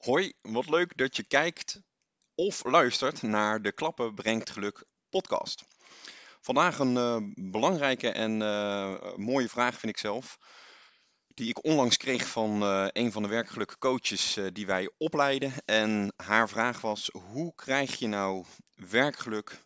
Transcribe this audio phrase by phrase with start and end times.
[0.00, 1.80] Hoi, wat leuk dat je kijkt
[2.34, 5.64] of luistert naar de Klappen Brengt Geluk podcast.
[6.40, 7.16] Vandaag een eh,
[7.50, 10.38] belangrijke en eh, mooie vraag vind ik zelf,
[11.26, 15.52] die ik onlangs kreeg van eh, een van de werkgeluk coaches die wij opleiden.
[15.64, 18.44] En haar vraag was, hoe krijg je nou
[18.74, 19.64] werkgeluk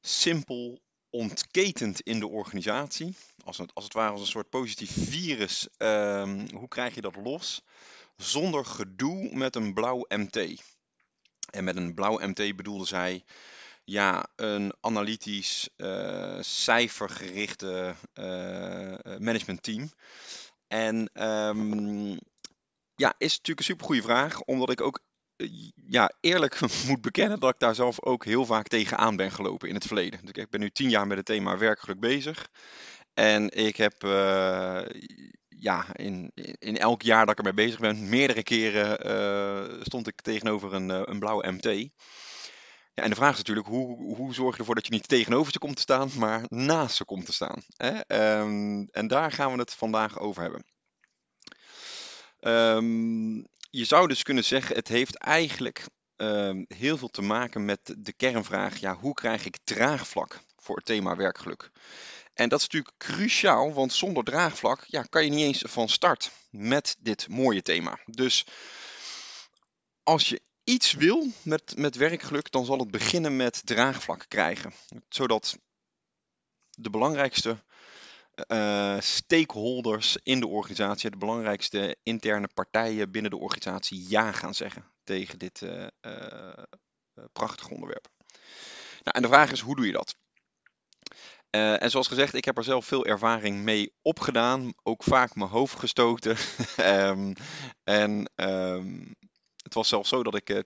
[0.00, 3.16] simpel ontketend in de organisatie?
[3.44, 7.16] Als het, als het ware als een soort positief virus, ehm, hoe krijg je dat
[7.16, 7.62] los?
[8.22, 10.62] Zonder gedoe met een blauw MT.
[11.50, 13.24] En met een blauw MT bedoelde zij
[13.84, 19.90] ja, een analytisch, uh, cijfergerichte uh, managementteam.
[20.66, 22.18] En um,
[22.94, 25.00] ja, is natuurlijk een supergoeie vraag, omdat ik ook
[25.86, 29.74] ja, eerlijk moet bekennen dat ik daar zelf ook heel vaak tegenaan ben gelopen in
[29.74, 30.20] het verleden.
[30.22, 32.48] Dus ik ben nu tien jaar met het thema werkgeluk bezig.
[33.14, 33.94] En ik heb
[35.58, 40.20] ja, in, in elk jaar dat ik ermee bezig ben, meerdere keren uh, stond ik
[40.20, 41.64] tegenover een, uh, een blauwe MT.
[42.94, 45.52] Ja, en de vraag is natuurlijk, hoe, hoe zorg je ervoor dat je niet tegenover
[45.52, 47.62] ze komt te staan, maar naast ze komt te staan?
[47.76, 47.90] Hè?
[48.40, 50.64] Um, en daar gaan we het vandaag over hebben.
[52.40, 57.94] Um, je zou dus kunnen zeggen, het heeft eigenlijk um, heel veel te maken met
[57.98, 61.70] de kernvraag, ja, hoe krijg ik draagvlak voor het thema werkgeluk?
[62.38, 66.30] En dat is natuurlijk cruciaal, want zonder draagvlak ja, kan je niet eens van start
[66.50, 67.98] met dit mooie thema.
[68.04, 68.46] Dus
[70.02, 74.72] als je iets wil met, met werkgeluk, dan zal het beginnen met draagvlak krijgen.
[75.08, 75.58] Zodat
[76.70, 77.64] de belangrijkste
[78.46, 84.84] uh, stakeholders in de organisatie, de belangrijkste interne partijen binnen de organisatie ja gaan zeggen
[85.04, 85.86] tegen dit uh,
[87.32, 88.08] prachtige onderwerp.
[89.02, 90.16] Nou, en de vraag is, hoe doe je dat?
[91.50, 94.72] Uh, en zoals gezegd, ik heb er zelf veel ervaring mee opgedaan.
[94.82, 96.36] Ook vaak mijn hoofd gestoten.
[96.80, 97.32] um,
[97.84, 99.14] en um,
[99.62, 100.58] het was zelfs zo dat ik uh,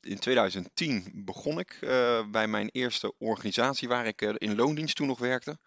[0.00, 5.18] in 2010 begon ik uh, bij mijn eerste organisatie waar ik in loondienst toen nog
[5.18, 5.58] werkte.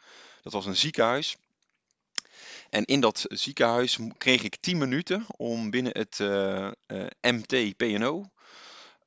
[0.41, 1.37] Dat was een ziekenhuis.
[2.69, 6.19] En in dat ziekenhuis kreeg ik 10 minuten om binnen het
[7.21, 8.31] MT PNO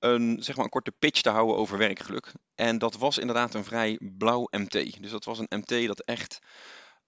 [0.04, 2.32] een, zeg maar een korte pitch te houden over werkgeluk.
[2.54, 5.02] En dat was inderdaad een vrij blauw MT.
[5.02, 6.38] Dus dat was een MT dat echt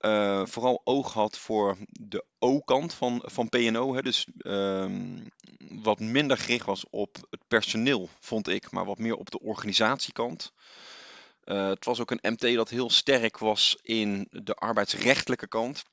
[0.00, 3.46] uh, vooral oog had voor de O-kant van, van.
[3.50, 4.02] Hè.
[4.02, 9.30] Dus um, wat minder gericht was op het personeel, vond ik, maar wat meer op
[9.30, 10.52] de organisatiekant.
[11.44, 15.84] Uh, het was ook een MT dat heel sterk was in de arbeidsrechtelijke kant.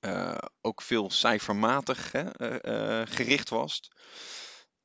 [0.00, 2.26] Uh, ook veel cijfermatig hè,
[3.06, 3.90] gericht was.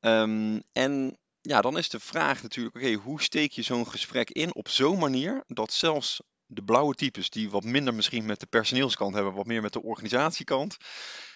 [0.00, 4.54] Um, en ja, dan is de vraag natuurlijk, oké, hoe steek je zo'n gesprek in
[4.54, 9.14] op zo'n manier dat zelfs de blauwe types die wat minder misschien met de personeelskant
[9.14, 10.76] hebben, wat meer met de organisatiekant,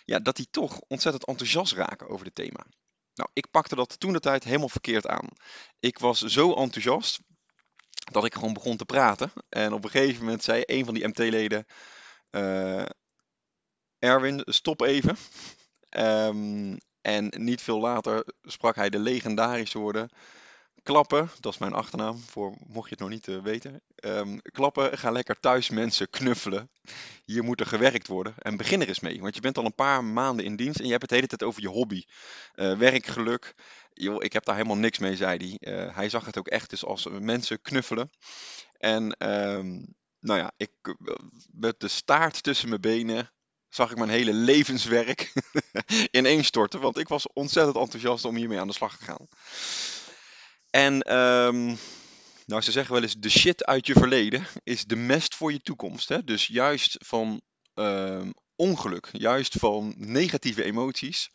[0.05, 2.67] ja, dat die toch ontzettend enthousiast raken over het thema.
[3.15, 5.29] Nou, ik pakte dat toen de tijd helemaal verkeerd aan.
[5.81, 7.21] Ik was zo enthousiast
[8.13, 9.33] dat ik gewoon begon te praten.
[9.49, 11.67] En op een gegeven moment zei een van die MT-leden,
[12.31, 12.85] uh,
[13.99, 15.17] Erwin, stop even.
[15.91, 20.11] Um, en niet veel later sprak hij de legendarische woorden.
[20.83, 23.83] Klappen, dat is mijn achternaam, voor mocht je het nog niet uh, weten.
[24.05, 26.71] Um, klappen, ga lekker thuis mensen knuffelen.
[27.25, 28.35] Hier moet er gewerkt worden.
[28.39, 30.85] En begin er eens mee, want je bent al een paar maanden in dienst en
[30.85, 32.05] je hebt het hele tijd over je hobby.
[32.55, 33.55] Uh, werkgeluk.
[34.19, 35.75] Ik heb daar helemaal niks mee, zei hij.
[35.75, 38.11] Uh, hij zag het ook echt dus als mensen knuffelen.
[38.79, 40.71] En um, nou ja, ik
[41.51, 43.31] met de staart tussen mijn benen
[43.75, 45.33] zag ik mijn hele levenswerk
[46.11, 46.81] ineenstorten.
[46.81, 49.29] Want ik was ontzettend enthousiast om hiermee aan de slag te gaan.
[50.71, 51.79] En um,
[52.47, 55.61] nou, ze zeggen wel eens: de shit uit je verleden is de mest voor je
[55.61, 56.09] toekomst.
[56.09, 56.25] Hè?
[56.25, 57.41] Dus juist van
[57.75, 61.31] um, ongeluk, juist van negatieve emoties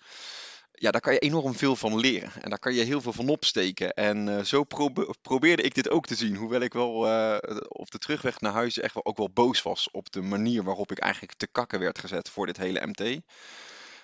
[0.79, 2.31] ja, daar kan je enorm veel van leren.
[2.41, 3.93] En daar kan je heel veel van opsteken.
[3.93, 6.35] En uh, zo probe probeerde ik dit ook te zien.
[6.35, 9.91] Hoewel ik wel uh, op de terugweg naar huis echt wel, ook wel boos was
[9.91, 13.01] op de manier waarop ik eigenlijk te kakken werd gezet voor dit hele MT.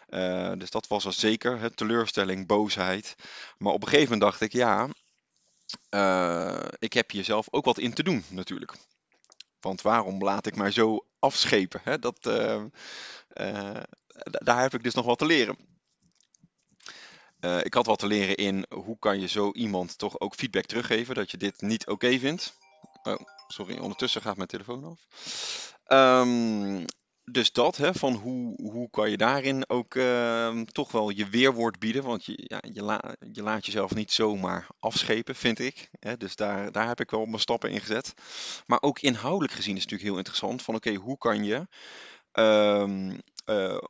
[0.10, 3.16] Uh, dus dat was er zeker, hè, teleurstelling, boosheid.
[3.58, 4.88] Maar op een gegeven moment dacht ik, ja,
[6.80, 8.74] ik heb hier zelf ook wat in te doen natuurlijk.
[9.60, 11.82] Want waarom laat ik mij zo afschepen?
[11.84, 12.00] Hè?
[12.00, 12.24] Dat,
[14.24, 15.58] daar heb ik dus nog wat te leren.
[17.46, 20.66] Uh, ik had wat te leren in hoe kan je zo iemand toch ook feedback
[20.66, 22.58] teruggeven dat je dit niet oké vindt.
[23.04, 25.06] Oh, sorry, ondertussen gaat mijn telefoon af.
[25.88, 26.86] Um,
[27.26, 31.80] dus dat, hè, van hoe, hoe kan je daarin ook uh, toch wel je weerwoord
[31.80, 32.04] bieden.
[32.04, 35.90] Want je, ja, je, je laat jezelf niet zomaar afschepen, vind ik.
[36.00, 38.14] Hè, dus daar, daar heb ik wel mijn stappen in gezet.
[38.66, 40.62] Maar ook inhoudelijk gezien is het natuurlijk heel interessant.
[40.62, 41.68] Van oké, hoe kan je
[42.34, 43.82] um, uh,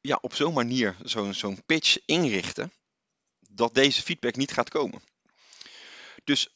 [0.00, 2.72] ja, op zo'n manier zo'n zo'n pitch inrichten
[3.48, 5.02] dat deze feedback niet gaat komen.
[6.24, 6.48] Dus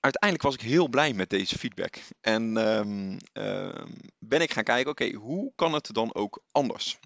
[0.00, 1.98] uiteindelijk was ik heel blij met deze feedback.
[2.20, 6.98] En ehm, ehm, ben ik gaan kijken, oké, hoe kan het dan ook anders?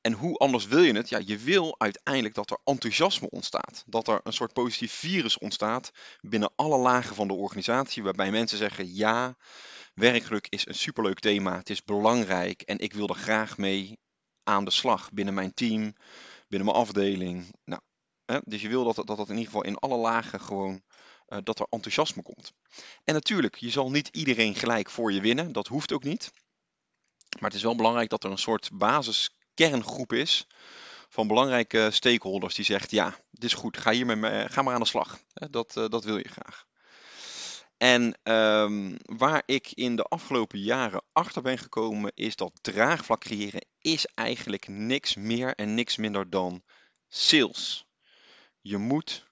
[0.00, 1.08] En hoe anders wil je het?
[1.08, 3.84] Ja, je wil uiteindelijk dat er enthousiasme ontstaat.
[3.86, 5.90] Dat er een soort positief virus ontstaat
[6.20, 9.36] binnen alle lagen van de organisatie, waarbij mensen zeggen: ja,
[9.94, 13.98] werkgeluk is een superleuk thema, het is belangrijk en ik wil er graag mee
[14.42, 15.94] aan de slag binnen mijn team,
[16.48, 17.54] binnen mijn afdeling.
[17.64, 17.80] Nou,
[18.30, 20.82] hè, dus je wil dat, dat dat in ieder geval in alle lagen gewoon
[21.28, 22.52] uh, dat er enthousiasme komt.
[23.04, 26.32] En natuurlijk, je zal niet iedereen gelijk voor je winnen, dat hoeft ook niet.
[27.38, 30.46] Maar het is wel belangrijk dat er een soort basiskerngroep is
[31.08, 34.80] van belangrijke stakeholders die zegt, ja, dit is goed, ga, hier met ga maar aan
[34.80, 35.18] de slag.
[35.50, 36.68] Dat, uh, dat wil je graag.
[37.76, 43.66] En um, waar ik in de afgelopen jaren achter ben gekomen, is dat draagvlak creëren
[43.78, 46.62] is eigenlijk niks meer en niks minder dan
[47.08, 47.86] sales.
[48.60, 49.26] Je moet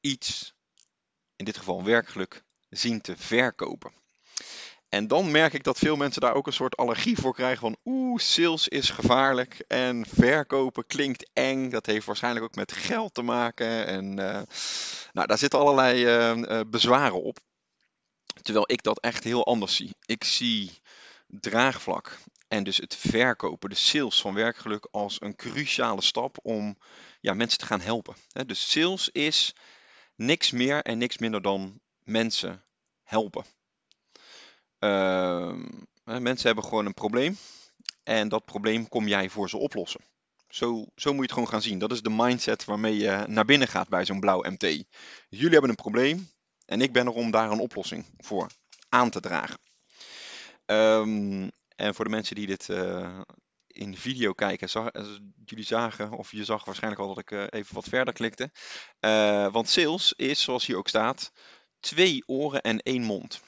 [0.00, 0.54] iets,
[1.36, 3.92] in dit geval werkgeluk, zien te verkopen.
[4.88, 7.76] En dan merk ik dat veel mensen daar ook een soort allergie voor krijgen van
[7.84, 11.70] oeh, sales is gevaarlijk en verkopen klinkt eng.
[11.70, 14.42] Dat heeft waarschijnlijk ook met geld te maken en uh,
[15.12, 17.38] nou, daar zitten allerlei uh, bezwaren op.
[18.42, 19.96] Terwijl ik dat echt heel anders zie.
[20.04, 20.80] Ik zie
[21.26, 22.18] draagvlak
[22.48, 26.78] en dus het verkopen, de sales van werkgeluk als een cruciale stap om
[27.26, 28.16] ja, mensen te gaan helpen.
[28.46, 29.54] Dus sales is
[30.14, 32.64] niks meer en niks minder dan mensen
[33.02, 33.44] helpen.
[34.80, 35.54] Uh,
[36.04, 37.36] mensen hebben gewoon een probleem
[38.02, 40.00] en dat probleem kom jij voor ze oplossen.
[40.48, 41.78] Zo, zo moet je het gewoon gaan zien.
[41.78, 44.84] Dat is de mindset waarmee je naar binnen gaat bij zo'n blauw MT.
[45.28, 46.30] Jullie hebben een probleem,
[46.66, 48.50] en ik ben er om daar een oplossing voor
[48.88, 49.58] aan te dragen.
[50.66, 53.20] Um, en voor de mensen die dit uh,
[53.76, 55.06] in video kijken, zag, uh,
[55.44, 58.50] jullie zagen, of je zag waarschijnlijk al dat ik uh, even wat verder klikte.
[59.52, 61.32] want sales is, zoals hier ook staat,
[61.80, 63.40] twee oren en één mond.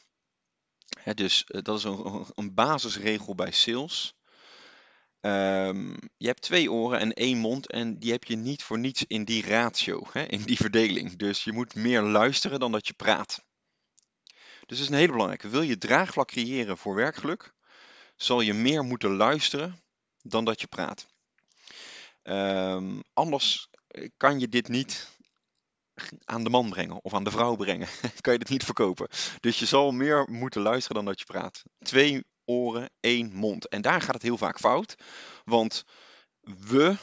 [1.01, 4.17] Hè, dus dat is een, een, basisregel bij sales.
[5.21, 9.05] Um, je hebt twee oren en één mond en die heb je niet voor niets
[9.07, 11.17] in die ratio, hè, in die verdeling.
[11.17, 13.45] Dus je moet meer luisteren dan dat je praat.
[14.67, 15.49] Dus dat is een hele belangrijke.
[15.49, 17.55] Wil je draagvlak creëren voor werkgeluk,
[18.17, 19.83] zal je meer moeten luisteren
[20.23, 21.06] dan dat je praat.
[22.23, 23.69] Um, anders
[24.17, 25.09] kan je dit niet
[26.25, 27.88] aan de man brengen of aan de vrouw brengen.
[28.20, 29.09] kan je dit niet verkopen.
[29.41, 31.62] Dus je zal meer moeten luisteren dan dat je praat.
[31.79, 33.69] Twee oren, één mond.
[33.69, 34.94] En daar gaat het heel vaak fout.
[35.44, 35.85] Want
[36.41, 36.97] we,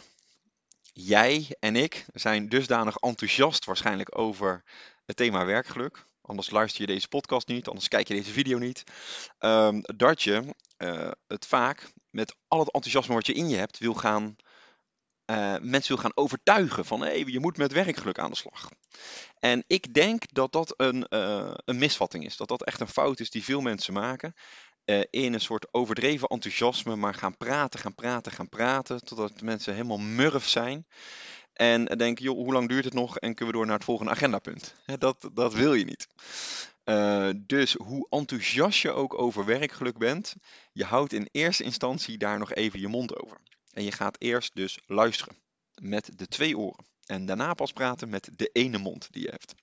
[0.93, 4.63] jij en ik zijn dusdanig enthousiast waarschijnlijk over
[5.05, 6.05] het thema werkgeluk.
[6.27, 8.83] Anders luister je deze podcast niet, anders kijk je deze video niet.
[9.39, 13.77] Um, dat je uh, het vaak met al het enthousiasme wat je in je hebt
[13.77, 14.35] wil gaan
[15.31, 18.69] uh, mensen wil gaan overtuigen van hey, je moet met werkgeluk aan de slag.
[19.39, 22.37] En ik denk dat dat een, uh, een misvatting is.
[22.37, 24.33] Dat dat echt een fout is die veel mensen maken
[25.09, 29.97] in een soort overdreven enthousiasme, maar gaan praten, gaan praten, gaan praten, totdat mensen helemaal
[29.97, 30.87] murf zijn.
[31.55, 34.11] En denken, joh, hoe lang duurt het nog en kunnen we door naar het volgende
[34.11, 34.75] agendapunt?
[34.99, 36.07] Dat, dat wil je niet.
[36.85, 40.35] Uh, dus hoe enthousiast je ook over werkgeluk bent,
[40.71, 43.37] je houdt in eerste instantie daar nog even je mond over.
[43.73, 45.35] En je gaat eerst dus luisteren
[45.81, 46.85] met de twee oren.
[47.05, 49.53] En daarna pas praten met de ene mond die je hebt.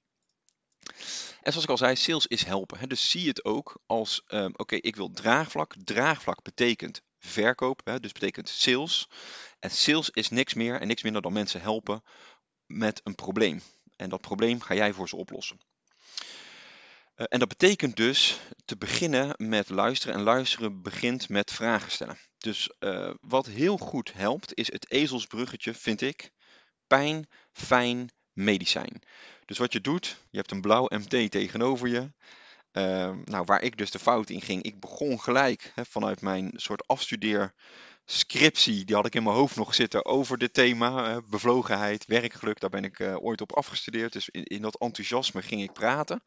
[1.43, 2.89] En zoals ik al zei, sales is helpen.
[2.89, 5.75] Dus zie het ook als, um, oké, ik wil draagvlak.
[5.85, 8.01] Draagvlak betekent verkoop, hè?
[8.01, 9.09] dus betekent sales.
[9.59, 12.03] En sales is niks meer en niks minder dan mensen helpen
[12.67, 13.63] met een probleem.
[13.97, 15.59] En dat probleem ga jij voor ze oplossen.
[17.17, 20.15] Uh, en dat betekent dus te beginnen met luisteren.
[20.15, 22.19] En luisteren begint met vragen stellen.
[22.39, 26.31] Dus uh, wat heel goed helpt, is het ezelsbruggetje, vind ik.
[26.87, 29.03] Pijn, fijn, medicijn.
[29.45, 32.13] Dus wat je doet, je hebt een blauw MT tegenover je.
[32.73, 36.53] Uh, nou, waar ik dus de fout in ging, ik begon gelijk hè, vanuit mijn
[36.57, 37.55] soort afstudeer
[38.05, 42.61] scriptie, die had ik in mijn hoofd nog zitten over dit thema, uh, bevlogenheid, werkgeluk,
[42.61, 44.13] daar ben ik uh, ooit op afgestudeerd.
[44.13, 46.23] Dus in, dat enthousiasme ging ik praten.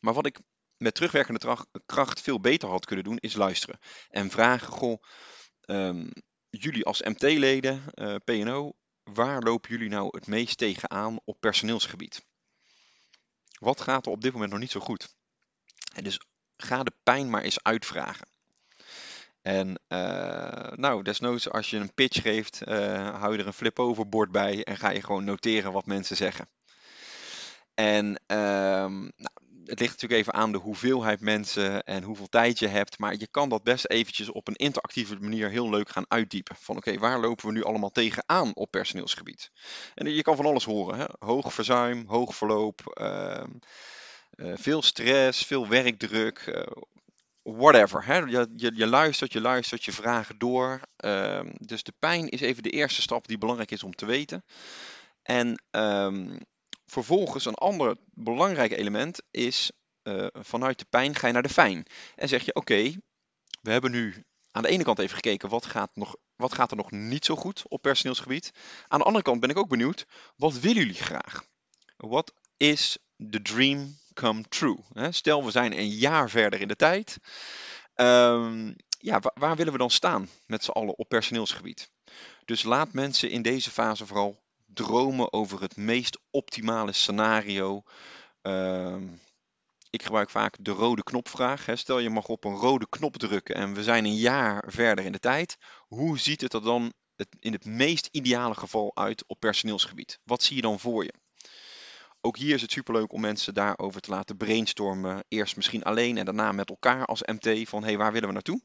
[0.00, 0.40] Maar wat ik
[0.76, 3.78] met terugwerkende kracht veel beter had kunnen doen, is luisteren.
[4.08, 5.02] En vragen, goh,
[5.66, 6.12] um,
[6.50, 12.26] jullie als MT-leden, uh, eh, PNO, waar lopen jullie nou het meest tegenaan op personeelsgebied?
[13.58, 15.16] Wat gaat er op dit moment nog niet zo goed?
[16.02, 16.20] Dus
[16.56, 18.28] ga de pijn maar eens uitvragen.
[19.42, 24.08] En uh, nou, desnoods als je een pitch geeft, uh, hou je er een flip-over
[24.08, 26.48] bord bij en ga je gewoon noteren wat mensen zeggen.
[27.74, 28.36] En uh,
[29.16, 29.30] nou,
[29.64, 32.98] het ligt natuurlijk even aan de hoeveelheid mensen en hoeveel tijd je hebt.
[32.98, 36.56] Maar je kan dat best eventjes op een interactieve manier heel leuk gaan uitdiepen.
[36.56, 39.50] Van oké, waar lopen we nu allemaal tegenaan op personeelsgebied?
[39.94, 40.98] En je kan van alles horen.
[40.98, 41.04] Hè?
[41.18, 43.44] Hoog verzuim, hoog verloop, ehm, eh,
[44.38, 46.62] veel stress, veel werkdruk, uh,
[47.42, 48.04] whatever.
[48.04, 48.16] Hè?
[48.16, 50.80] Je, je, luistert, je luistert, je vragen door.
[50.96, 54.44] Ehm, dus de pijn is even de eerste stap die belangrijk is om te weten.
[55.22, 56.38] En um,
[56.86, 59.70] vervolgens een ander belangrijk element is
[60.02, 61.86] uh, vanuit de pijn ga je naar de fijn.
[62.14, 62.92] En zeg je oké,
[63.62, 66.76] we hebben nu aan de ene kant even gekeken wat gaat, nog, wat gaat er
[66.76, 68.52] nog niet zo goed op personeelsgebied.
[68.88, 71.44] Aan de andere kant ben ik ook benieuwd, wat willen jullie graag?
[71.96, 72.98] Wat is
[73.30, 74.78] the dream come true?
[75.10, 77.18] Stel we zijn een jaar verder in de tijd.
[77.94, 81.90] Um, ja, waar, willen we dan staan met z'n allen op personeelsgebied?
[82.44, 87.82] Dus laat mensen in deze fase vooral dromen over het meest optimale scenario.
[88.42, 88.96] Uh,
[89.90, 91.66] ik gebruik vaak de rode knopvraag.
[91.66, 91.76] Hè.
[91.76, 95.12] Stel je mag op een rode knop drukken en we zijn een jaar verder in
[95.12, 95.56] de tijd.
[95.86, 96.92] Hoe ziet het er dan
[97.38, 100.20] in het meest ideale geval uit op personeelsgebied?
[100.24, 101.12] Wat zie je dan voor je?
[102.20, 105.24] Ook hier is het superleuk om mensen daarover te laten brainstormen.
[105.28, 108.34] Eerst misschien alleen en daarna met elkaar als MT van hé, hey, waar willen we
[108.34, 108.60] naartoe?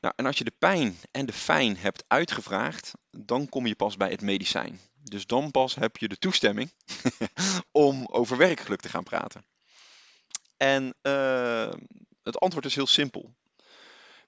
[0.00, 3.96] Nou, en als je de pijn en de fijn hebt uitgevraagd, dan kom je pas
[3.96, 4.80] bij het medicijn.
[5.02, 6.72] Dus dan pas heb je de toestemming
[7.72, 9.44] om over werkgeluk te gaan praten.
[10.56, 11.72] En uh,
[12.22, 13.34] het antwoord is heel simpel.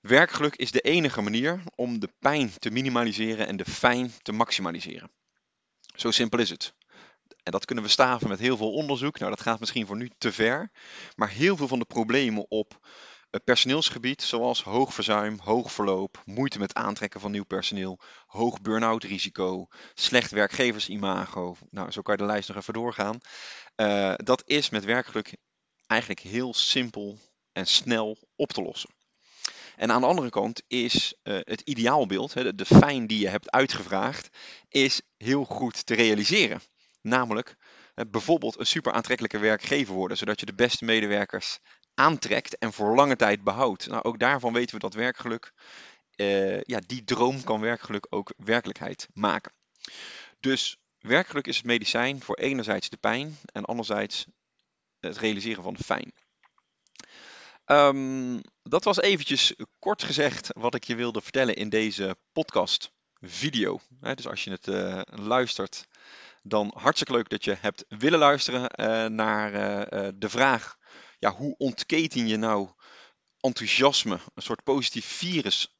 [0.00, 5.10] Werkgeluk is de enige manier om de pijn te minimaliseren en de fijn te maximaliseren.
[5.94, 6.74] Zo simpel is het.
[7.42, 9.18] En dat kunnen we staven met heel veel onderzoek.
[9.18, 10.70] Nou, dat gaat misschien voor nu te ver.
[11.14, 12.78] Maar heel veel van de problemen op
[13.44, 19.66] personeelsgebied, zoals hoog verzuim, hoog verloop, moeite met aantrekken van nieuw personeel, hoog burn-out risico,
[19.94, 21.56] slecht werkgeversimago.
[21.70, 23.18] Nou, zo kan je de lijst nog even doorgaan.
[23.76, 25.36] Uh, dat is met werkgeluk
[25.86, 27.18] eigenlijk heel simpel
[27.52, 28.90] en snel op te lossen.
[29.76, 33.50] En aan de andere kant is uh, het ideaalbeeld, de, de fijn die je hebt
[33.50, 34.28] uitgevraagd,
[34.68, 36.60] is heel goed te realiseren.
[37.06, 37.56] Namelijk
[37.94, 41.58] uh, bijvoorbeeld een super aantrekkelijke werkgever worden, zodat je de beste medewerkers
[41.94, 43.86] aantrekt en voor lange tijd behoudt.
[43.86, 45.52] Nou, ook daarvan weten we dat werkgeluk,
[46.16, 49.52] uh, ja, die droom kan werkgeluk ook werkelijkheid maken.
[50.40, 54.26] Dus werkgeluk is het medicijn voor enerzijds de pijn en anderzijds
[55.00, 56.12] het realiseren van fijn.
[57.66, 63.80] Um, dat was eventjes kort gezegd wat ik je wilde vertellen in deze podcast video.
[64.14, 65.86] dus als je het uh, luistert,
[66.48, 70.76] dan hartstikke leuk dat je hebt willen luisteren uh, naar uh, de vraag
[71.18, 72.68] ja, hoe ontketen je nou
[73.40, 75.76] enthousiasme, een soort positief virus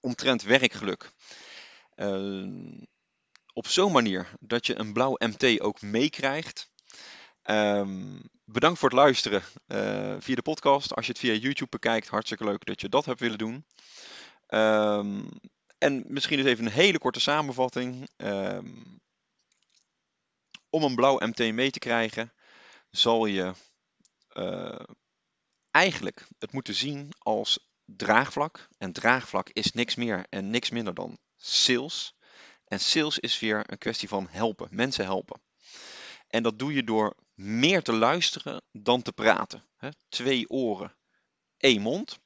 [0.00, 1.12] omtrent werkgeluk?
[3.52, 6.70] Op zo'n manier dat je een blauw MT ook meekrijgt.
[7.50, 9.42] Um, bedankt voor het luisteren
[10.22, 10.94] via de podcast.
[10.94, 13.64] Als je het via YouTube bekijkt, hartstikke leuk dat je dat hebt willen doen.
[14.48, 15.28] Um,
[15.78, 18.08] en misschien dus even een hele korte samenvatting.
[18.16, 19.00] Um,
[20.74, 22.32] om een blauw MT mee te krijgen,
[22.90, 23.52] zal je
[24.32, 24.80] uh,
[25.70, 28.68] eigenlijk het moeten zien als draagvlak.
[28.78, 32.14] En draagvlak is niks meer en niks minder dan sales.
[32.64, 35.40] En sales is weer een kwestie van helpen, mensen helpen.
[36.28, 39.64] En dat doe je door meer te luisteren dan te praten.
[40.08, 40.96] Twee oren,
[41.56, 42.18] één mond.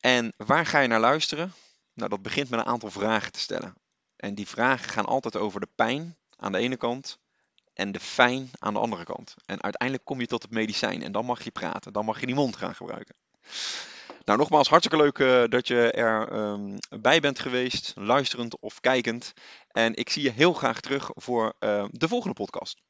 [0.00, 1.52] En waar ga je naar luisteren?
[1.92, 3.74] Nou, dat begint met een aantal vragen te stellen.
[4.16, 7.18] En die vragen gaan altijd over de pijn aan de ene kant
[7.76, 9.34] en de fijn aan de andere kant.
[9.46, 12.26] En uiteindelijk kom je tot het medicijn en dan mag je praten, dan mag je
[12.26, 13.14] die mond gaan gebruiken.
[14.24, 19.32] Nou, nogmaals, hartstikke leuk uh, dat je erbij ehm, bij bent geweest, luisterend of kijkend.
[19.68, 22.82] En ik zie je heel graag terug voor uh, de volgende podcast.